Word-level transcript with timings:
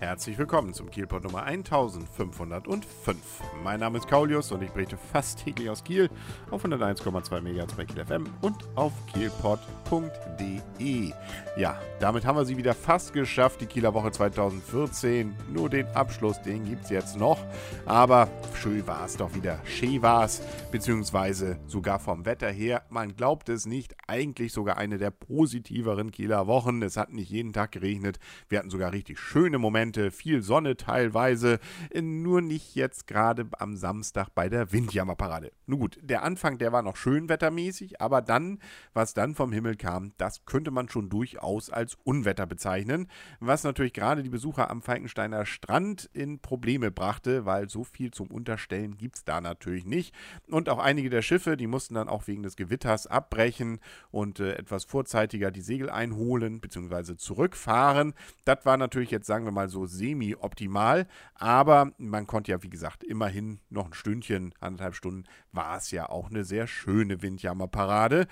Herzlich 0.00 0.36
willkommen 0.38 0.72
zum 0.72 0.90
Kielpot 0.90 1.24
Nummer 1.24 1.42
1505. 1.42 3.18
Mein 3.62 3.80
Name 3.80 3.98
ist 3.98 4.08
Kaulius 4.08 4.50
und 4.50 4.62
ich 4.62 4.70
berichte 4.70 4.96
fast 4.96 5.44
täglich 5.44 5.68
aus 5.68 5.84
Kiel 5.84 6.08
auf 6.50 6.64
101,2 6.64 7.42
MHz 7.42 7.74
bei 7.74 7.84
Kiel 7.84 8.06
FM 8.06 8.26
und 8.40 8.56
auf 8.76 8.94
kielpot.de. 9.12 11.12
Ja, 11.58 11.78
damit 11.98 12.24
haben 12.24 12.38
wir 12.38 12.46
sie 12.46 12.56
wieder 12.56 12.72
fast 12.72 13.12
geschafft, 13.12 13.60
die 13.60 13.66
Kieler 13.66 13.92
Woche 13.92 14.10
2014. 14.10 15.34
Nur 15.52 15.68
den 15.68 15.86
Abschluss, 15.88 16.40
den 16.40 16.64
gibt 16.64 16.84
es 16.84 16.90
jetzt 16.90 17.18
noch. 17.18 17.44
Aber 17.84 18.26
schön 18.54 18.86
war 18.86 19.04
es 19.04 19.18
doch 19.18 19.34
wieder. 19.34 19.60
Schön 19.66 20.00
war 20.00 20.24
es, 20.24 20.40
beziehungsweise 20.70 21.58
sogar 21.66 21.98
vom 21.98 22.24
Wetter 22.24 22.50
her. 22.50 22.84
Man 22.88 23.16
glaubt 23.16 23.50
es 23.50 23.66
nicht, 23.66 23.94
eigentlich 24.06 24.54
sogar 24.54 24.78
eine 24.78 24.96
der 24.96 25.10
positiveren 25.10 26.10
Kieler 26.10 26.46
Wochen. 26.46 26.80
Es 26.80 26.96
hat 26.96 27.12
nicht 27.12 27.28
jeden 27.28 27.52
Tag 27.52 27.72
geregnet. 27.72 28.18
Wir 28.48 28.60
hatten 28.60 28.70
sogar 28.70 28.92
richtig 28.92 29.18
schöne 29.18 29.58
Momente 29.58 29.89
Momente, 29.90 30.12
viel 30.12 30.40
Sonne 30.42 30.76
teilweise, 30.76 31.58
nur 32.00 32.42
nicht 32.42 32.76
jetzt 32.76 33.08
gerade 33.08 33.48
am 33.58 33.76
Samstag 33.76 34.28
bei 34.36 34.48
der 34.48 34.72
Windjammerparade. 34.72 35.50
Nun 35.66 35.80
gut, 35.80 35.98
der 36.00 36.22
Anfang, 36.22 36.58
der 36.58 36.70
war 36.72 36.82
noch 36.82 36.96
schön 36.96 37.28
wettermäßig, 37.28 38.00
aber 38.00 38.22
dann, 38.22 38.60
was 38.92 39.14
dann 39.14 39.34
vom 39.34 39.52
Himmel 39.52 39.74
kam, 39.74 40.12
das 40.16 40.44
könnte 40.44 40.70
man 40.70 40.88
schon 40.88 41.08
durchaus 41.08 41.70
als 41.70 41.96
Unwetter 42.04 42.46
bezeichnen, 42.46 43.08
was 43.40 43.64
natürlich 43.64 43.92
gerade 43.92 44.22
die 44.22 44.28
Besucher 44.28 44.70
am 44.70 44.80
Falkensteiner 44.80 45.44
Strand 45.44 46.08
in 46.12 46.38
Probleme 46.38 46.92
brachte, 46.92 47.44
weil 47.44 47.68
so 47.68 47.82
viel 47.82 48.12
zum 48.12 48.30
Unterstellen 48.30 48.96
gibt 48.96 49.16
es 49.16 49.24
da 49.24 49.40
natürlich 49.40 49.84
nicht. 49.84 50.14
Und 50.48 50.68
auch 50.68 50.78
einige 50.78 51.10
der 51.10 51.22
Schiffe, 51.22 51.56
die 51.56 51.66
mussten 51.66 51.94
dann 51.94 52.08
auch 52.08 52.28
wegen 52.28 52.44
des 52.44 52.54
Gewitters 52.54 53.08
abbrechen 53.08 53.80
und 54.12 54.38
äh, 54.38 54.52
etwas 54.52 54.84
vorzeitiger 54.84 55.50
die 55.50 55.62
Segel 55.62 55.90
einholen 55.90 56.60
bzw. 56.60 57.16
zurückfahren. 57.16 58.14
Das 58.44 58.64
war 58.64 58.76
natürlich 58.76 59.10
jetzt, 59.10 59.26
sagen 59.26 59.44
wir 59.44 59.52
mal 59.52 59.68
so, 59.68 59.79
so 59.80 59.86
semi-optimal. 59.86 61.06
Aber 61.34 61.92
man 61.98 62.26
konnte 62.26 62.50
ja, 62.50 62.62
wie 62.62 62.70
gesagt, 62.70 63.02
immerhin 63.02 63.60
noch 63.70 63.86
ein 63.86 63.94
Stündchen, 63.94 64.54
anderthalb 64.60 64.94
Stunden, 64.94 65.24
war 65.52 65.76
es 65.76 65.90
ja 65.90 66.08
auch 66.08 66.30
eine 66.30 66.44
sehr 66.44 66.66
schöne 66.66 67.22
Windjammerparade. 67.22 68.26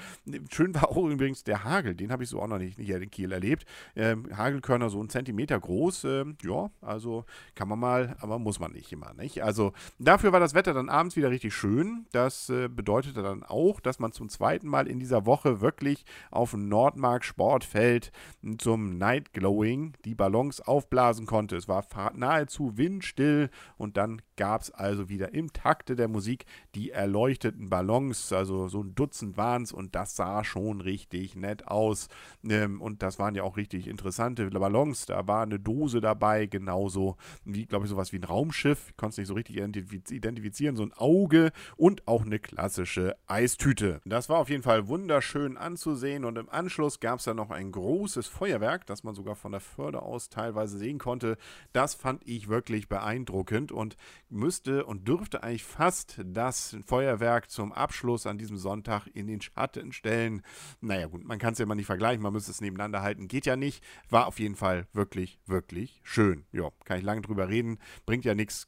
Schön 0.51 0.75
war 0.75 0.91
auch 0.91 0.97
übrigens 0.97 1.43
der 1.45 1.65
Hagel, 1.65 1.95
den 1.95 2.13
habe 2.13 2.25
ich 2.25 2.29
so 2.29 2.41
auch 2.41 2.47
noch 2.47 2.59
nicht, 2.59 2.79
nicht 2.79 2.91
in 2.91 3.11
Kiel 3.11 3.33
erlebt. 3.33 3.65
Ähm, 3.97 4.27
Hagelkörner 4.37 4.91
so 4.91 5.01
einen 5.01 5.09
Zentimeter 5.09 5.59
groß. 5.59 6.05
Ähm, 6.05 6.37
ja, 6.43 6.71
also 6.81 7.25
kann 7.55 7.69
man 7.69 7.79
mal, 7.79 8.17
aber 8.21 8.39
muss 8.39 8.61
man 8.61 8.73
nicht 8.73 8.93
immer, 8.93 9.15
nicht? 9.15 9.43
Also 9.43 9.73
dafür 9.99 10.33
war 10.33 10.41
das 10.41 10.55
Wetter 10.55 10.75
dann 10.75 10.89
abends 10.89 11.17
wieder 11.17 11.31
richtig 11.31 11.55
schön. 11.55 12.07
Das 12.13 12.51
äh, 12.51 12.69
bedeutete 12.69 13.23
dann 13.23 13.43
auch, 13.43 13.81
dass 13.81 13.99
man 13.99 14.13
zum 14.13 14.29
zweiten 14.29 14.69
Mal 14.69 14.87
in 14.87 15.01
dieser 15.01 15.27
Woche 15.27 15.61
wirklich 15.61 16.05
auf 16.31 16.51
dem 16.51 16.69
Nordmark 16.69 17.25
Sportfeld 17.25 18.13
zum 18.59 18.99
Night 18.99 19.33
Glowing 19.33 19.95
die 20.05 20.15
Ballons 20.15 20.61
aufblasen 20.61 21.27
konnte 21.27 21.38
konnte. 21.39 21.55
Es 21.55 21.69
war 21.69 21.87
nahezu 22.15 22.77
windstill 22.77 23.49
und 23.77 23.97
dann 23.97 24.23
gab 24.37 24.63
es 24.63 24.73
also 24.73 25.09
wieder 25.09 25.35
im 25.35 25.53
Takte 25.53 25.95
der 25.95 26.09
Musik 26.09 26.47
die 26.75 26.91
erleuchteten 26.91 27.71
Ballons, 27.71 28.33
also 28.33 28.67
so 28.67 28.83
ein 28.83 28.97
Dutzend 28.97 29.37
waren 29.37 29.63
es 29.63 29.73
und 29.73 29.95
das 29.95 30.17
sah 30.17 30.43
schon 30.43 30.81
richtig 30.81 31.37
nett 31.37 31.69
aus. 31.69 32.09
Ähm, 32.49 32.83
und 32.83 33.05
das 33.05 33.21
waren 33.21 33.37
ja 33.37 33.45
auch 33.45 33.57
richtig 33.57 33.87
interessante 33.87 34.51
Ballons. 34.51 35.07
Da 35.07 35.29
war 35.29 35.45
eine 35.45 35.61
Dose 35.61 36.01
dabei, 36.01 36.47
genauso 36.47 37.17
wie, 37.45 37.67
glaube 37.67 37.85
ich, 37.85 37.91
sowas 37.91 38.13
wie 38.13 38.19
ein 38.19 38.25
Raumschiff. 38.25 38.89
Ich 38.91 38.97
konnte 38.97 39.13
es 39.13 39.19
nicht 39.19 39.29
so 39.29 39.35
richtig 39.35 39.59
identifizieren, 39.59 40.75
so 40.75 40.83
ein 40.83 40.93
Auge 40.93 41.53
und 41.77 42.09
auch 42.09 42.23
eine 42.23 42.41
klassische 42.41 43.17
Eistüte. 43.29 44.01
Das 44.05 44.29
war 44.29 44.39
auf 44.39 44.51
jeden 44.51 44.65
Fall 44.65 44.89
wunderschön 44.89 45.57
anzusehen 45.57 46.25
und 46.25 46.37
im 46.37 46.49
Anschluss 46.49 46.99
gab 46.99 47.21
es 47.21 47.27
dann 47.27 47.37
noch 47.37 47.51
ein 47.51 47.71
großes 47.71 48.27
Feuerwerk, 48.27 48.87
das 48.87 49.05
man 49.05 49.15
sogar 49.15 49.37
von 49.37 49.53
der 49.53 49.61
Förde 49.61 50.03
aus 50.03 50.31
teilweise 50.31 50.79
sehen 50.79 50.99
konnte 50.99 51.28
konnte, 51.29 51.39
das 51.73 51.95
fand 51.95 52.27
ich 52.27 52.49
wirklich 52.49 52.89
beeindruckend 52.89 53.73
und 53.73 53.97
müsste 54.31 54.85
und 54.85 55.07
dürfte 55.07 55.43
eigentlich 55.43 55.65
fast 55.65 56.21
das 56.25 56.77
Feuerwerk 56.85 57.51
zum 57.51 57.73
Abschluss 57.73 58.27
an 58.27 58.39
diesem 58.39 58.57
Sonntag 58.57 59.07
in 59.15 59.27
den 59.27 59.41
Schatten 59.41 59.93
stellen. 59.93 60.43
Naja 60.81 61.07
gut, 61.07 61.25
man 61.25 61.39
kann 61.39 61.53
es 61.53 61.59
ja 61.59 61.65
immer 61.65 61.75
nicht 61.75 61.87
vergleichen, 61.87 62.23
man 62.23 62.33
müsste 62.33 62.51
es 62.51 62.61
nebeneinander 62.61 63.03
halten, 63.03 63.29
geht 63.29 63.47
ja 63.47 63.57
nicht. 63.57 63.83
War 64.11 64.27
auf 64.27 64.39
jeden 64.39 64.57
Fall 64.57 64.87
wirklich, 64.93 65.39
wirklich 65.47 66.01
schön. 66.03 66.45
Ja, 66.53 66.71
kann 66.85 66.99
ich 66.99 67.05
lange 67.05 67.23
drüber 67.23 67.49
reden, 67.49 67.79
bringt 68.07 68.25
ja 68.25 68.35
nichts. 68.35 68.67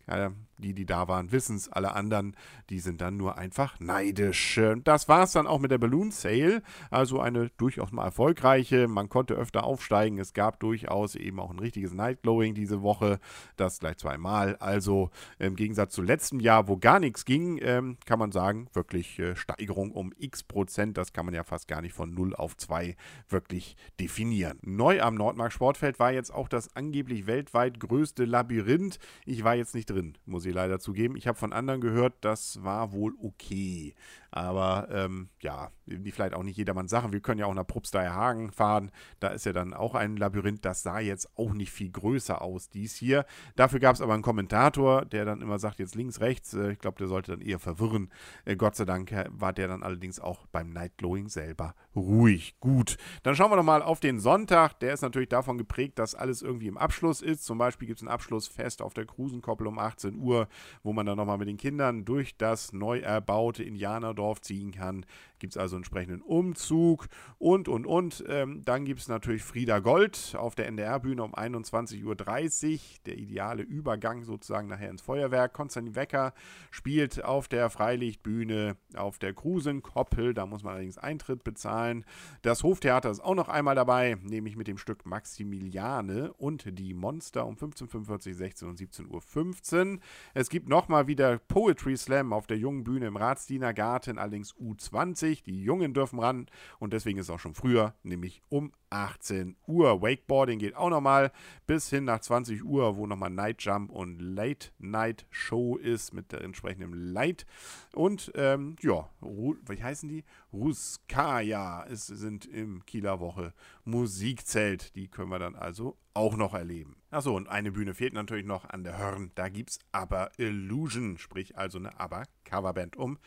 Die, 0.59 0.75
die 0.75 0.85
da 0.85 1.09
waren, 1.09 1.33
wissen 1.33 1.57
es. 1.57 1.71
Alle 1.71 1.95
anderen, 1.95 2.37
die 2.69 2.81
sind 2.81 3.01
dann 3.01 3.17
nur 3.17 3.39
einfach 3.39 3.81
neidisch. 3.81 4.61
Das 4.85 5.09
war 5.09 5.23
es 5.23 5.33
dann 5.33 5.47
auch 5.47 5.59
mit 5.59 5.71
der 5.71 5.79
Balloon 5.79 6.11
Sale. 6.11 6.63
Also 6.91 7.19
eine 7.19 7.49
durchaus 7.57 7.93
mal 7.93 8.05
erfolgreiche. 8.05 8.87
Man 8.87 9.09
konnte 9.09 9.35
öfter 9.35 9.65
aufsteigen. 9.65 10.19
Es 10.19 10.35
gab 10.35 10.61
durchaus 10.61 11.15
eben 11.15 11.41
auch 11.41 11.51
ein 11.51 11.59
richtiges 11.59 11.95
Nightglowing 11.95 12.50
Training 12.51 12.55
diese 12.55 12.83
Woche, 12.83 13.19
das 13.57 13.79
gleich 13.79 13.97
zweimal. 13.97 14.57
Also 14.57 15.11
im 15.39 15.57
Gegensatz 15.57 15.95
zu 15.95 16.03
letztem 16.03 16.41
Jahr, 16.41 16.69
wo 16.69 16.77
gar 16.77 17.01
nichts 17.01 17.25
ging, 17.25 17.59
ähm, 17.63 17.97
kann 18.05 18.19
man 18.19 18.33
sagen, 18.33 18.69
wirklich 18.73 19.19
äh, 19.19 19.37
Steigerung 19.37 19.93
um 19.93 20.13
x 20.19 20.43
Prozent. 20.43 20.97
Das 20.97 21.13
kann 21.13 21.25
man 21.25 21.35
ja 21.35 21.45
fast 21.45 21.69
gar 21.69 21.81
nicht 21.81 21.95
von 21.95 22.15
0 22.15 22.35
auf 22.35 22.57
2 22.57 22.97
wirklich 23.29 23.77
definieren. 23.99 24.59
Neu 24.63 25.01
am 25.01 25.15
Nordmark 25.15 25.53
Sportfeld 25.53 25.99
war 25.99 26.13
jetzt 26.13 26.33
auch 26.33 26.49
das 26.49 26.75
angeblich 26.77 27.27
weltweit 27.27 27.81
größte 27.81 28.25
Labyrinth. 28.25 28.99
Ich 29.25 29.45
war 29.45 29.55
jetzt 29.55 29.75
nicht 29.75 29.91
drin, 29.91 30.15
muss 30.27 30.45
ich 30.45 30.55
leider 30.55 30.79
zugeben. 30.79 31.17
Ich 31.17 31.27
habe 31.27 31.39
von 31.39 31.53
anderen 31.53 31.81
gehört, 31.81 32.15
das 32.21 32.63
war 32.63 32.93
wohl 32.93 33.15
okay. 33.23 33.95
Aber 34.31 34.89
ähm, 34.93 35.29
ja, 35.41 35.71
die 35.99 36.11
vielleicht 36.11 36.35
auch 36.35 36.43
nicht 36.43 36.57
jedermanns 36.57 36.91
Sache. 36.91 37.13
Wir 37.13 37.21
können 37.21 37.41
ja 37.41 37.47
auch 37.47 37.55
nach 37.55 37.67
Probsteier 37.67 38.15
Hagen 38.15 38.53
fahren. 38.53 38.91
Da 39.19 39.29
ist 39.29 39.47
ja 39.47 39.53
dann 39.53 39.75
auch 39.75 39.95
ein 39.95 40.17
Labyrinth. 40.17 40.65
Das 40.65 40.83
sah 40.83 41.01
jetzt 41.01 41.37
auch 41.37 41.53
nicht 41.53 41.71
viel 41.71 41.91
größer 41.91 42.41
aus, 42.43 42.71
dies 42.71 42.95
hier. 42.95 43.25
Dafür 43.57 43.81
gab 43.81 43.95
es 43.95 44.01
aber 44.01 44.15
einen 44.15 44.23
Kommentator, 44.23 45.05
der 45.05 45.25
dann 45.25 45.43
immer 45.43 45.59
sagt, 45.59 45.79
jetzt 45.79 45.95
links, 45.95 46.21
rechts. 46.21 46.55
Äh, 46.55 46.73
ich 46.73 46.79
glaube, 46.79 46.99
der 46.99 47.09
sollte 47.09 47.33
dann 47.33 47.41
eher 47.41 47.59
verwirren. 47.59 48.11
Äh, 48.45 48.57
Gott 48.57 48.77
sei 48.77 48.85
Dank 48.85 49.13
war 49.31 49.53
der 49.53 49.69
dann 49.69 49.83
allerdings 49.83 50.21
auch 50.21 50.47
beim 50.47 50.71
Night 50.71 50.97
Glowing 50.99 51.29
selber 51.29 51.75
ruhig. 51.95 52.57
Gut, 52.61 52.97
dann 53.23 53.35
schauen 53.35 53.51
wir 53.51 53.57
doch 53.57 53.63
mal 53.63 53.83
auf 53.83 54.01
den 54.01 54.21
Sonntag. 54.21 54.79
Der 54.81 54.95
ist 54.95 55.03
natürlich 55.03 55.29
davon 55.29 55.59
geprägt, 55.59 55.99
dass 55.99 56.15
alles 56.15 56.43
irgendwie 56.43 56.69
im 56.69 56.79
Abschluss 56.79 57.23
ist. 57.23 57.45
Zum 57.45 57.59
Beispiel 57.59 57.87
gibt 57.87 58.01
es 58.01 58.07
ein 58.07 58.09
Abschlussfest 58.09 58.83
auf 58.83 58.95
der 58.95 59.07
Krusenkoppel 59.07 59.67
um 59.67 59.79
18 59.79 60.17
Uhr, 60.17 60.49
wo 60.83 60.93
man 60.93 61.07
dann 61.07 61.17
nochmal 61.17 61.39
mit 61.39 61.49
den 61.49 61.57
Kindern 61.57 62.05
durch 62.05 62.37
das 62.37 62.73
neu 62.73 63.01
erbaute 63.01 63.63
Indianer 63.63 64.15
Dorf 64.15 64.41
ziehen 64.41 64.73
kann. 64.73 65.05
Gibt 65.41 65.55
es 65.55 65.57
also 65.57 65.77
entsprechenden 65.77 66.23
Umzug 66.23 67.09
und, 67.39 67.69
und, 67.69 67.87
und. 67.87 68.25
Ähm, 68.29 68.63
dann 68.65 68.85
gibt 68.85 69.01
es 69.01 69.09
natürlich 69.09 69.43
Frieda 69.43 69.81
Gold 69.81 70.37
auf 70.39 70.55
der 70.55 70.69
NDR-Bühne 70.69 71.23
um 71.23 71.35
21.30 71.35 72.05
Uhr. 72.05 72.81
Der 73.07 73.19
ideale 73.19 73.63
Übergang 73.63 74.23
sozusagen 74.23 74.69
nachher 74.69 74.91
ins 74.91 75.03
Feuerwerk. 75.03 75.53
Konstantin 75.53 75.97
Wecker 75.97 76.33
spielt 76.71 77.25
auf 77.25 77.49
der 77.49 77.71
Freilichtbühne 77.71 78.77
auf 78.95 79.19
der 79.19 79.35
Krusenkoppel. 79.35 80.35
Da 80.35 80.47
muss 80.47 80.63
man 80.63 80.75
allerdings 80.75 80.99
Eintritt 80.99 81.43
bezahlen. 81.43 82.05
Das 82.43 82.63
Hoftheater 82.63 83.11
ist 83.11 83.21
auch 83.21 83.35
noch 83.35 83.49
einmal 83.49 83.75
dabei, 83.75 84.17
nämlich 84.23 84.57
mit 84.57 84.69
dem 84.69 84.79
Stück 84.79 85.07
Maximiliane 85.07 86.33
und 86.35 86.79
die 86.79 86.95
Monster 86.95 87.47
um 87.47 87.57
15.45 87.57 88.35
16 88.35 88.69
und 88.69 88.79
17.15 88.79 89.95
Uhr. 89.95 90.01
Es 90.35 90.49
gibt 90.51 90.69
nochmal 90.69 91.07
wieder 91.07 91.39
Poetry 91.39 91.97
Slam 91.97 92.33
auf 92.33 92.47
der 92.47 92.59
jungen 92.59 92.85
Bühne 92.85 93.07
im 93.07 93.17
Ratsdienergarten 93.17 93.81
Garten 93.81 94.19
allerdings 94.19 94.55
U20. 94.57 95.30
Die 95.43 95.63
Jungen 95.63 95.95
dürfen 95.95 96.19
ran 96.19 96.47
und 96.79 96.93
deswegen 96.93 97.19
ist 97.19 97.27
es 97.27 97.31
auch 97.31 97.39
schon 97.39 97.55
früher, 97.55 97.95
nämlich 98.03 98.43
um 98.49 98.73
18 98.91 99.57
Uhr. 99.67 100.03
Wakeboarding 100.03 100.59
geht 100.59 100.75
auch 100.75 100.91
nochmal 100.91 101.33
bis 101.67 101.89
hin 101.89 102.05
nach 102.05 102.21
20 102.21 102.65
Uhr, 102.65 102.97
wo 102.97 103.07
nochmal 103.07 103.31
Night 103.31 103.63
Jump 103.63 103.91
und 103.91 104.21
Late 104.21 104.71
Night 104.79 105.27
Show 105.31 105.77
ist 105.77 106.13
mit 106.13 106.33
der 106.33 106.43
entsprechenden 106.43 106.93
Light. 106.93 107.47
Und 107.95 108.33
ähm, 108.35 108.77
ja, 108.81 109.09
wie 109.21 109.83
heißen 109.83 110.09
die? 110.09 110.25
Ruskaya 110.53 111.87
es 111.89 112.07
sind 112.07 112.47
im 112.47 112.85
Kieler 112.85 113.21
Woche 113.21 113.55
Musikzelt. 113.85 114.95
Die 114.97 115.09
können 115.09 115.31
wir 115.31 115.39
dann 115.39 115.55
also 115.55 115.97
auch 116.15 116.37
noch 116.37 116.55
erleben. 116.55 116.97
Achso, 117.11 117.35
und 117.37 117.49
eine 117.49 117.73
Bühne 117.73 117.95
fehlt 117.95 118.13
natürlich 118.13 118.45
noch 118.45 118.69
an 118.69 118.85
der 118.85 118.99
Hörn. 118.99 119.31
Da 119.37 119.49
gibt 119.49 119.71
es 119.71 119.79
aber 119.93 120.31
Illusion, 120.39 121.19
sprich 121.19 121.57
also 121.57 121.79
eine 121.79 121.99
Aber-Coverband 121.99 122.97
um 122.97 123.19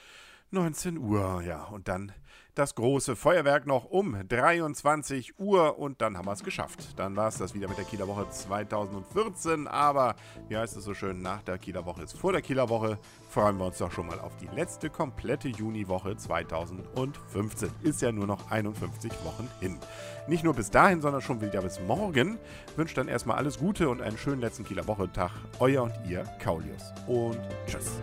19 0.53 0.97
Uhr, 0.97 1.41
ja. 1.45 1.63
Und 1.65 1.88
dann 1.88 2.13
das 2.55 2.75
große 2.75 3.15
Feuerwerk 3.15 3.65
noch 3.65 3.85
um 3.85 4.15
23 4.27 5.39
Uhr 5.39 5.79
und 5.79 6.01
dann 6.01 6.17
haben 6.17 6.27
wir 6.27 6.33
es 6.33 6.44
geschafft. 6.44 7.00
Dann 7.00 7.15
war 7.15 7.27
es 7.27 7.38
das 7.38 7.55
wieder 7.55 7.67
mit 7.67 7.77
der 7.77 7.85
Kieler 7.85 8.07
Woche 8.07 8.29
2014. 8.29 9.67
Aber, 9.67 10.15
wie 10.50 10.57
heißt 10.57 10.77
es 10.77 10.83
so 10.83 10.94
schön, 10.94 11.21
nach 11.21 11.41
der 11.41 11.57
Kieler 11.57 11.85
Woche 11.85 12.03
ist 12.03 12.17
vor 12.17 12.31
der 12.31 12.41
Kieler 12.41 12.69
Woche. 12.69 13.00
Freuen 13.29 13.57
wir 13.57 13.65
uns 13.65 13.79
doch 13.79 13.91
schon 13.91 14.05
mal 14.05 14.19
auf 14.19 14.38
die 14.38 14.47
letzte 14.55 14.91
komplette 14.91 15.47
Juniwoche 15.47 16.15
2015. 16.15 17.71
Ist 17.81 18.03
ja 18.03 18.11
nur 18.11 18.27
noch 18.27 18.51
51 18.51 19.11
Wochen 19.23 19.49
hin. 19.59 19.79
Nicht 20.27 20.44
nur 20.44 20.53
bis 20.53 20.69
dahin, 20.69 21.01
sondern 21.01 21.21
schon 21.21 21.41
wieder 21.41 21.63
bis 21.63 21.79
morgen. 21.81 22.38
Wünscht 22.75 22.97
dann 22.97 23.07
erstmal 23.07 23.38
alles 23.38 23.57
Gute 23.57 23.89
und 23.89 24.01
einen 24.01 24.17
schönen 24.17 24.41
letzten 24.41 24.63
Kieler 24.63 24.88
Woche-Tag. 24.88 25.31
Euer 25.59 25.83
und 25.83 25.94
ihr, 26.07 26.23
Kaulius. 26.39 26.94
Und 27.07 27.39
tschüss. 27.65 27.94